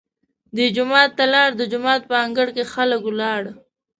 [0.55, 3.43] دی جومات ته لاړ، د جومات په انګړ کې خلک ولاړ.